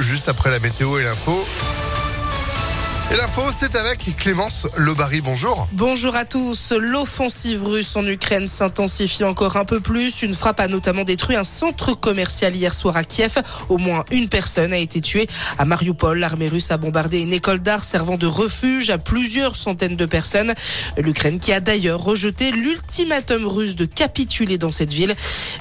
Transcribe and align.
juste 0.00 0.28
après 0.28 0.50
la 0.50 0.58
météo 0.58 0.98
et 0.98 1.02
l'info. 1.02 1.46
Et 3.12 3.16
l'info, 3.16 3.42
c'est 3.56 3.76
avec 3.76 4.16
Clémence 4.16 4.66
Lebary. 4.76 5.20
Bonjour. 5.20 5.68
Bonjour 5.72 6.16
à 6.16 6.24
tous. 6.24 6.72
L'offensive 6.72 7.64
russe 7.64 7.94
en 7.94 8.04
Ukraine 8.04 8.48
s'intensifie 8.48 9.22
encore 9.22 9.56
un 9.56 9.64
peu 9.64 9.78
plus. 9.78 10.22
Une 10.22 10.34
frappe 10.34 10.58
a 10.58 10.66
notamment 10.66 11.04
détruit 11.04 11.36
un 11.36 11.44
centre 11.44 11.94
commercial 11.94 12.56
hier 12.56 12.74
soir 12.74 12.96
à 12.96 13.04
Kiev. 13.04 13.40
Au 13.68 13.78
moins 13.78 14.04
une 14.10 14.28
personne 14.28 14.72
a 14.72 14.78
été 14.78 15.00
tuée. 15.00 15.28
À 15.56 15.64
Mariupol, 15.64 16.18
l'armée 16.18 16.48
russe 16.48 16.72
a 16.72 16.78
bombardé 16.78 17.20
une 17.20 17.32
école 17.32 17.60
d'art 17.60 17.84
servant 17.84 18.16
de 18.16 18.26
refuge 18.26 18.90
à 18.90 18.98
plusieurs 18.98 19.54
centaines 19.54 19.94
de 19.94 20.06
personnes. 20.06 20.52
L'Ukraine 20.98 21.38
qui 21.38 21.52
a 21.52 21.60
d'ailleurs 21.60 22.02
rejeté 22.02 22.50
l'ultimatum 22.50 23.46
russe 23.46 23.76
de 23.76 23.84
capituler 23.84 24.58
dans 24.58 24.72
cette 24.72 24.92
ville. 24.92 25.14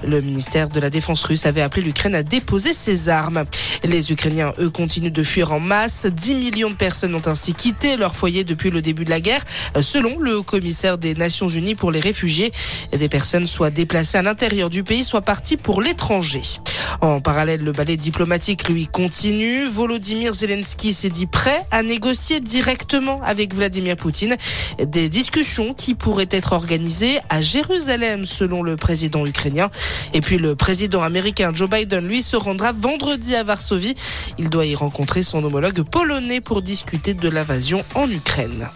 Le 0.04 0.20
ministère 0.20 0.68
de 0.68 0.80
la 0.80 0.90
Défense 0.90 1.24
russe 1.24 1.46
avait 1.46 1.62
appelé 1.62 1.84
l'Ukraine 1.84 2.16
à 2.16 2.24
déposer 2.24 2.74
ses 2.74 3.08
armes. 3.08 3.46
Les 3.84 4.12
Ukrainiens, 4.12 4.52
eux, 4.58 4.72
continuent 4.72 5.14
de 5.14 5.24
fuir 5.24 5.52
en 5.52 5.60
masse. 5.60 6.08
10 6.08 6.34
millions 6.34 6.72
de 6.72 6.76
personnes 6.76 7.14
ont 7.14 7.28
ainsi 7.36 7.54
quitté 7.54 7.98
leur 7.98 8.16
foyer 8.16 8.46
depuis 8.46 8.70
le 8.70 8.82
début 8.82 9.04
de 9.04 9.10
la 9.10 9.20
guerre, 9.20 9.44
selon 9.82 10.20
le 10.20 10.42
commissaire 10.42 10.98
des 10.98 11.16
Nations 11.16 11.50
Unies 11.50 11.76
pour 11.76 11.92
les 11.92 12.00
réfugiés. 12.00 12.54
Des 12.98 13.10
personnes 13.10 13.46
soit 13.46 13.72
déplacées 13.72 14.18
à 14.18 14.22
l'intérieur 14.22 14.70
du 14.70 14.86
pays, 14.86 15.04
soit 15.04 15.20
parties 15.20 15.58
pour 15.58 15.82
l'étranger. 15.82 16.44
En 17.02 17.22
parallèle, 17.22 17.64
le 17.64 17.72
ballet 17.72 17.98
diplomatique, 17.98 18.68
lui, 18.70 18.88
continue. 18.88 19.66
Volodymyr 19.66 20.34
Zelensky 20.34 20.94
s'est 20.94 21.10
dit 21.10 21.26
prêt 21.26 21.66
à 21.72 21.84
négocier 21.84 22.40
directement 22.40 23.22
avec 23.24 23.54
Vladimir 23.54 23.96
Poutine 23.96 24.36
des 24.82 25.10
discussions 25.10 25.74
qui 25.74 25.96
pourraient 25.96 26.28
être 26.32 26.54
organisées 26.54 27.20
à 27.30 27.42
Jérusalem, 27.42 28.26
selon 28.26 28.64
le 28.64 28.76
président 28.76 29.26
ukrainien. 29.26 29.70
Et 30.14 30.22
puis 30.22 30.38
le 30.38 30.56
président 30.56 31.04
américain 31.04 31.52
Joe 31.54 31.70
Biden, 31.70 32.08
lui, 32.08 32.22
se 32.22 32.36
rendra 32.36 32.72
vendredi 32.72 33.36
à 33.36 33.44
Varsovie. 33.44 33.96
Il 34.38 34.50
doit 34.50 34.66
y 34.66 34.76
rencontrer 34.76 35.24
son 35.24 35.44
homologue 35.44 35.84
polonais 35.84 36.42
pour 36.42 36.62
discuter 36.62 37.14
de 37.14 37.30
l'invasion 37.30 37.84
en 37.96 38.10
Ukraine. 38.10 38.68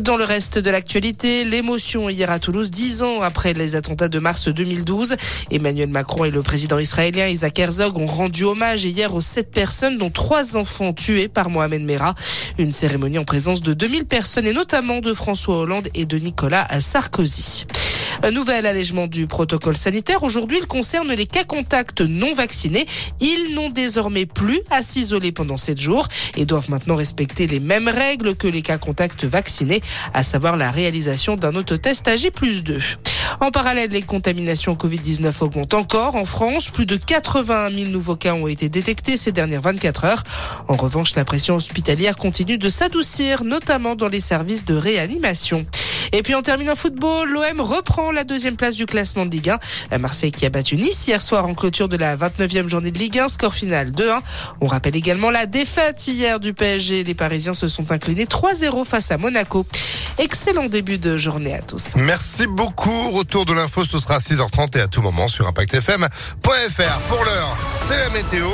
Dans 0.00 0.16
le 0.16 0.24
reste 0.24 0.58
de 0.58 0.70
l'actualité, 0.70 1.44
l'émotion 1.44 2.08
hier 2.08 2.28
à 2.28 2.40
Toulouse, 2.40 2.72
dix 2.72 3.02
ans 3.02 3.22
après 3.22 3.52
les 3.52 3.76
attentats 3.76 4.08
de 4.08 4.18
mars 4.18 4.48
2012. 4.48 5.14
Emmanuel 5.52 5.88
Macron 5.88 6.24
et 6.24 6.32
le 6.32 6.42
président 6.42 6.80
israélien 6.80 7.28
Isaac 7.28 7.56
Herzog 7.60 7.96
ont 7.96 8.06
rendu 8.06 8.42
hommage 8.42 8.84
hier 8.84 9.14
aux 9.14 9.20
sept 9.20 9.52
personnes, 9.52 9.96
dont 9.96 10.10
trois 10.10 10.56
enfants 10.56 10.92
tués 10.92 11.28
par 11.28 11.48
Mohamed 11.48 11.82
Merah. 11.82 12.16
Une 12.58 12.72
cérémonie 12.72 13.18
en 13.18 13.24
présence 13.24 13.60
de 13.60 13.72
2000 13.72 14.06
personnes 14.06 14.48
et 14.48 14.52
notamment 14.52 14.98
de 14.98 15.14
François 15.14 15.58
Hollande 15.58 15.86
et 15.94 16.06
de 16.06 16.18
Nicolas 16.18 16.66
Sarkozy. 16.80 17.66
Un 18.24 18.30
nouvel 18.30 18.64
allègement 18.64 19.06
du 19.06 19.26
protocole 19.26 19.76
sanitaire. 19.76 20.22
Aujourd'hui, 20.22 20.56
il 20.58 20.66
concerne 20.66 21.12
les 21.12 21.26
cas 21.26 21.44
contacts 21.44 22.00
non 22.00 22.32
vaccinés. 22.32 22.86
Ils 23.20 23.54
n'ont 23.54 23.68
désormais 23.68 24.24
plus 24.24 24.60
à 24.70 24.82
s'isoler 24.82 25.30
pendant 25.30 25.58
7 25.58 25.78
jours 25.78 26.08
et 26.34 26.46
doivent 26.46 26.70
maintenant 26.70 26.96
respecter 26.96 27.46
les 27.46 27.60
mêmes 27.60 27.86
règles 27.86 28.34
que 28.34 28.48
les 28.48 28.62
cas 28.62 28.78
contacts 28.78 29.26
vaccinés, 29.26 29.82
à 30.14 30.22
savoir 30.22 30.56
la 30.56 30.70
réalisation 30.70 31.36
d'un 31.36 31.54
autotest 31.54 32.08
à 32.08 32.14
plus 32.34 32.64
2. 32.64 32.78
En 33.40 33.50
parallèle, 33.50 33.90
les 33.90 34.00
contaminations 34.00 34.72
Covid-19 34.72 35.30
augmentent 35.40 35.74
encore 35.74 36.16
en 36.16 36.24
France. 36.24 36.70
Plus 36.70 36.86
de 36.86 36.96
81 36.96 37.70
000 37.70 37.90
nouveaux 37.90 38.16
cas 38.16 38.32
ont 38.32 38.46
été 38.46 38.70
détectés 38.70 39.18
ces 39.18 39.32
dernières 39.32 39.60
24 39.60 40.04
heures. 40.06 40.22
En 40.68 40.76
revanche, 40.76 41.14
la 41.14 41.26
pression 41.26 41.56
hospitalière 41.56 42.16
continue 42.16 42.56
de 42.56 42.70
s'adoucir, 42.70 43.44
notamment 43.44 43.96
dans 43.96 44.08
les 44.08 44.20
services 44.20 44.64
de 44.64 44.74
réanimation. 44.74 45.66
Et 46.16 46.22
puis 46.22 46.36
on 46.36 46.42
termine 46.42 46.70
en 46.70 46.76
football, 46.76 47.28
l'OM 47.28 47.60
reprend 47.60 48.12
la 48.12 48.22
deuxième 48.22 48.54
place 48.54 48.76
du 48.76 48.86
classement 48.86 49.26
de 49.26 49.32
Ligue 49.32 49.52
1. 49.90 49.98
Marseille 49.98 50.30
qui 50.30 50.46
a 50.46 50.48
battu 50.48 50.76
Nice 50.76 51.08
hier 51.08 51.20
soir 51.20 51.44
en 51.44 51.54
clôture 51.54 51.88
de 51.88 51.96
la 51.96 52.16
29e 52.16 52.68
journée 52.68 52.92
de 52.92 52.98
Ligue 53.00 53.18
1, 53.18 53.28
score 53.28 53.52
final 53.52 53.90
2-1. 53.90 54.20
On 54.60 54.68
rappelle 54.68 54.94
également 54.94 55.32
la 55.32 55.46
défaite 55.46 56.06
hier 56.06 56.38
du 56.38 56.54
PSG. 56.54 57.02
Les 57.02 57.14
Parisiens 57.14 57.52
se 57.52 57.66
sont 57.66 57.90
inclinés 57.90 58.26
3-0 58.26 58.84
face 58.84 59.10
à 59.10 59.18
Monaco. 59.18 59.66
Excellent 60.18 60.66
début 60.66 60.98
de 60.98 61.18
journée 61.18 61.52
à 61.52 61.62
tous. 61.62 61.96
Merci 61.96 62.46
beaucoup. 62.46 63.10
Retour 63.10 63.44
de 63.44 63.52
l'info, 63.52 63.84
ce 63.84 63.98
sera 63.98 64.14
à 64.14 64.18
6h30 64.20 64.78
et 64.78 64.82
à 64.82 64.86
tout 64.86 65.02
moment 65.02 65.26
sur 65.26 65.48
ImpactFM.fr. 65.48 66.98
Pour 67.08 67.24
l'heure, 67.24 67.56
c'est 67.88 67.98
la 67.98 68.10
météo. 68.10 68.46